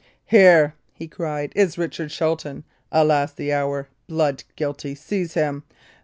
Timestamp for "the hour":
3.33-3.87